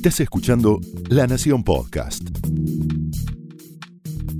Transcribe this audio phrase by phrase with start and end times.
[0.00, 2.22] Estás escuchando La Nación Podcast.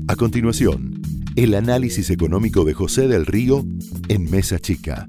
[0.08, 1.02] A continuación,
[1.36, 3.67] el análisis económico de José del Río
[4.09, 5.07] en Mesa Chica.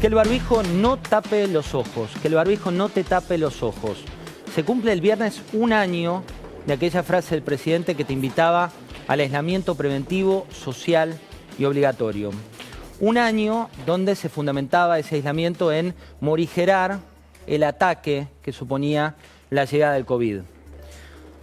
[0.00, 3.98] Que el barbijo no tape los ojos, que el barbijo no te tape los ojos.
[4.54, 6.24] Se cumple el viernes un año
[6.66, 8.72] de aquella frase del presidente que te invitaba
[9.06, 11.20] al aislamiento preventivo, social
[11.58, 12.30] y obligatorio.
[13.00, 16.98] Un año donde se fundamentaba ese aislamiento en morigerar
[17.46, 19.14] el ataque que suponía
[19.48, 20.40] la llegada del COVID.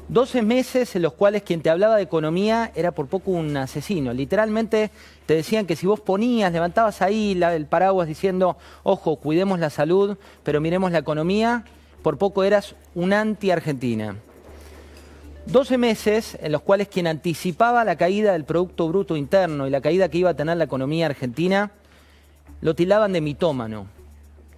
[0.09, 4.13] 12 meses en los cuales quien te hablaba de economía era por poco un asesino.
[4.13, 4.91] Literalmente
[5.25, 10.15] te decían que si vos ponías, levantabas ahí el paraguas diciendo, ojo, cuidemos la salud,
[10.43, 11.65] pero miremos la economía,
[12.03, 14.15] por poco eras un anti-Argentina.
[15.47, 19.81] 12 meses en los cuales quien anticipaba la caída del Producto Bruto Interno y la
[19.81, 21.71] caída que iba a tener la economía argentina,
[22.61, 23.87] lo tildaban de mitómano,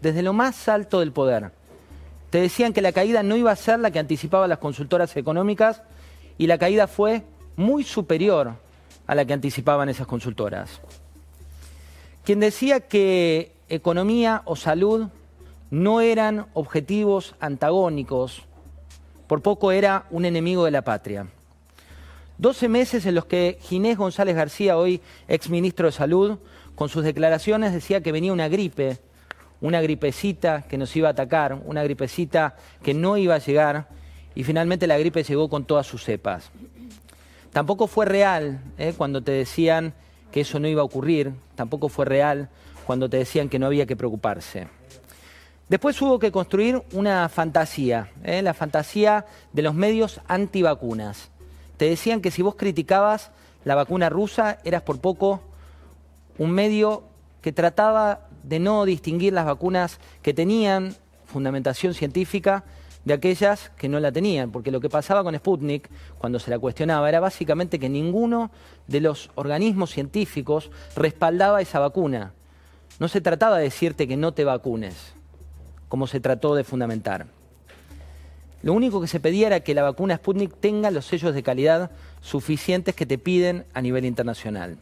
[0.01, 1.51] desde lo más alto del poder
[2.29, 5.81] te decían que la caída no iba a ser la que anticipaban las consultoras económicas
[6.37, 7.23] y la caída fue
[7.55, 8.53] muy superior
[9.07, 10.79] a la que anticipaban esas consultoras.
[12.23, 15.07] Quien decía que economía o salud
[15.71, 18.43] no eran objetivos antagónicos,
[19.29, 21.27] por poco era un enemigo de la patria.
[22.39, 26.39] Doce meses en los que Ginés González García, hoy exministro de Salud,
[26.73, 28.97] con sus declaraciones decía que venía una gripe
[29.61, 33.89] una gripecita que nos iba a atacar, una gripecita que no iba a llegar
[34.33, 36.49] y finalmente la gripe llegó con todas sus cepas.
[37.51, 38.93] Tampoco fue real ¿eh?
[38.97, 39.93] cuando te decían
[40.31, 42.49] que eso no iba a ocurrir, tampoco fue real
[42.87, 44.69] cuando te decían que no había que preocuparse.
[45.69, 48.41] Después hubo que construir una fantasía, ¿eh?
[48.41, 51.29] la fantasía de los medios antivacunas.
[51.77, 53.29] Te decían que si vos criticabas
[53.65, 55.41] la vacuna rusa eras por poco
[56.39, 57.03] un medio
[57.41, 60.95] que trataba de no distinguir las vacunas que tenían
[61.25, 62.63] fundamentación científica
[63.05, 66.57] de aquellas que no la tenían, porque lo que pasaba con Sputnik, cuando se la
[66.57, 68.49] cuestionaba, era básicamente que ninguno
[68.87, 72.33] de los organismos científicos respaldaba esa vacuna.
[72.99, 75.13] No se trataba de decirte que no te vacunes,
[75.89, 77.27] como se trató de fundamentar.
[78.61, 81.91] Lo único que se pedía era que la vacuna Sputnik tenga los sellos de calidad
[82.21, 84.77] suficientes que te piden a nivel internacional.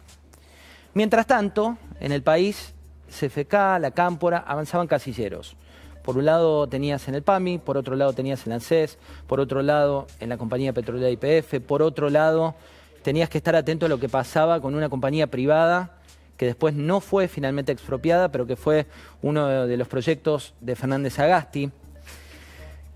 [0.94, 2.74] Mientras tanto, en el país
[3.10, 5.56] CFK, la Cámpora, avanzaban casilleros.
[6.04, 8.98] Por un lado tenías en el PAMI, por otro lado tenías en la ANSES,
[9.28, 12.56] por otro lado en la compañía petrolera IPF, por otro lado
[13.04, 15.97] tenías que estar atento a lo que pasaba con una compañía privada
[16.38, 18.86] que después no fue finalmente expropiada, pero que fue
[19.22, 21.72] uno de los proyectos de Fernández Agasti.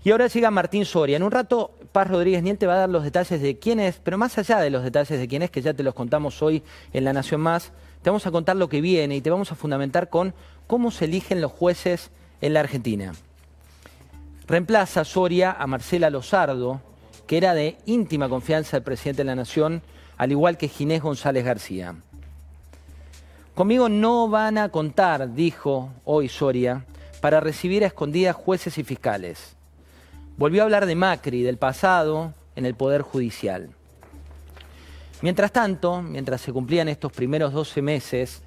[0.04, 1.16] Y ahora llega Martín Soria.
[1.16, 4.18] En un rato, Paz Rodríguez Niente va a dar los detalles de quién es, pero
[4.18, 7.04] más allá de los detalles de quién es, que ya te los contamos hoy en
[7.04, 7.72] La Nación Más,
[8.02, 10.34] te vamos a contar lo que viene y te vamos a fundamentar con
[10.66, 12.10] cómo se eligen los jueces
[12.40, 13.12] en la Argentina.
[14.48, 16.80] Reemplaza Soria a Marcela Lozardo,
[17.26, 19.82] que era de íntima confianza del presidente de la Nación,
[20.16, 21.94] al igual que Ginés González García.
[23.54, 26.86] Conmigo no van a contar, dijo hoy Soria,
[27.20, 29.56] para recibir a escondidas jueces y fiscales.
[30.38, 33.68] Volvió a hablar de Macri, del pasado, en el Poder Judicial.
[35.20, 38.42] Mientras tanto, mientras se cumplían estos primeros 12 meses,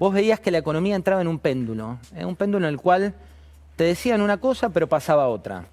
[0.00, 3.14] vos veías que la economía entraba en un péndulo, en un péndulo en el cual
[3.76, 5.66] te decían una cosa pero pasaba otra.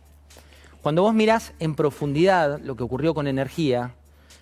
[0.83, 3.95] Cuando vos mirás en profundidad lo que ocurrió con energía,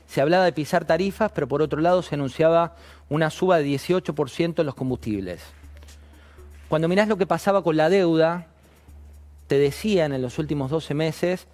[0.07, 2.75] se hablaba de pisar tarifas, pero por otro lado se anunciaba
[3.09, 5.41] una suba de 18% en los combustibles.
[6.69, 8.47] Cuando mirás lo que pasaba con la deuda,
[9.47, 11.47] te decían en los últimos 12 meses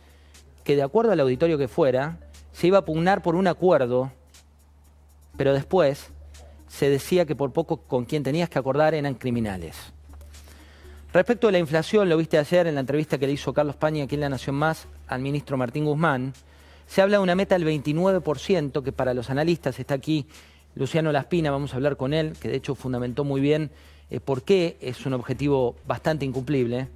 [0.64, 2.18] que de acuerdo al auditorio que fuera,
[2.52, 4.12] se iba a pugnar por un acuerdo
[5.38, 6.10] pero después
[6.68, 9.76] se decía que por poco con quien tenías que acordar eran criminales.
[11.12, 14.04] Respecto de la inflación, lo viste ayer en la entrevista que le hizo Carlos Paña
[14.04, 16.34] aquí en La Nación Más al ministro Martín Guzmán,
[16.94, 20.28] se habla de una meta del 29%, que para los analistas está aquí
[20.76, 23.72] Luciano Laspina, vamos a hablar con él, que de hecho fundamentó muy bien
[24.12, 26.90] eh, por qué es un objetivo bastante incumplible.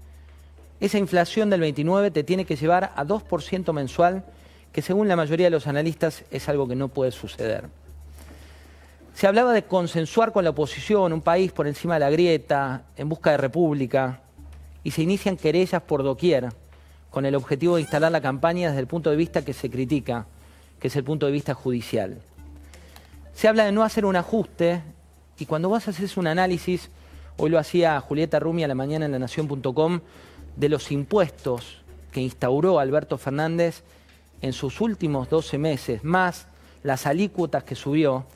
[0.80, 4.24] Esa inflación del 29 te tiene que llevar a 2% mensual,
[4.72, 7.64] que según la mayoría de los analistas es algo que no puede suceder.
[9.16, 13.10] Se hablaba de consensuar con la oposición, un país por encima de la grieta, en
[13.10, 14.22] busca de república,
[14.84, 16.50] y se inician querellas por doquier,
[17.18, 20.28] con el objetivo de instalar la campaña desde el punto de vista que se critica,
[20.80, 22.20] que es el punto de vista judicial.
[23.34, 24.84] Se habla de no hacer un ajuste,
[25.40, 26.92] y cuando vos haces un análisis,
[27.38, 30.02] hoy lo hacía Julieta Rumi a la mañana en la nación.com,
[30.58, 31.82] de los impuestos
[32.12, 33.82] que instauró Alberto Fernández
[34.44, 36.46] en sus últimos 12 meses, más
[36.84, 38.28] las alícuotas que subió,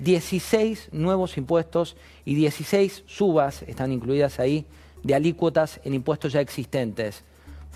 [0.00, 1.94] 16 nuevos impuestos
[2.24, 4.66] y 16 subas, están incluidas ahí,
[5.04, 7.22] de alícuotas en impuestos ya existentes.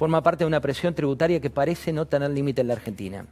[0.01, 3.27] Forma parte de una presión tributaria que parece no tener límite en la Argentina.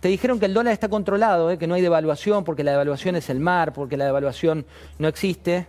[0.00, 1.56] Te dijeron que el dólar está controlado, ¿eh?
[1.56, 4.66] que no hay devaluación porque la devaluación es el mar, porque la devaluación
[4.98, 5.68] no existe.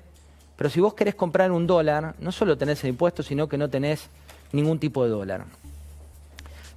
[0.55, 3.69] Pero si vos querés comprar un dólar, no solo tenés el impuesto, sino que no
[3.69, 4.07] tenés
[4.51, 5.45] ningún tipo de dólar.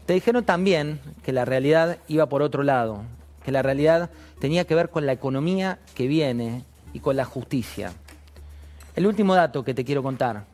[0.04, 3.00] Te dijeron también que la realidad iba por otro lado,
[3.46, 4.10] que la realidad
[4.40, 7.94] tenía que ver con la economía que viene y con la justicia.
[8.94, 10.44] El último dato que te quiero contar,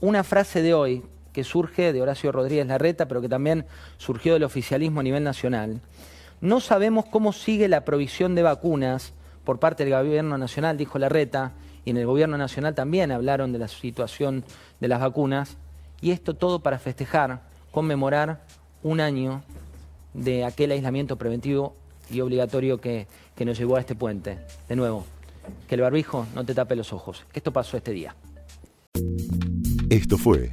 [0.00, 1.04] una frase de hoy
[1.38, 3.64] que surge de Horacio Rodríguez Larreta, pero que también
[3.96, 5.80] surgió del oficialismo a nivel nacional.
[6.40, 9.12] No sabemos cómo sigue la provisión de vacunas
[9.44, 11.52] por parte del gobierno nacional, dijo Larreta,
[11.84, 14.42] y en el gobierno nacional también hablaron de la situación
[14.80, 15.58] de las vacunas,
[16.00, 18.42] y esto todo para festejar, conmemorar
[18.82, 19.44] un año
[20.14, 21.76] de aquel aislamiento preventivo
[22.10, 23.06] y obligatorio que,
[23.36, 24.40] que nos llevó a este puente.
[24.68, 25.06] De nuevo,
[25.68, 27.24] que el barbijo no te tape los ojos.
[27.32, 28.16] Esto pasó este día.
[29.88, 30.52] Esto fue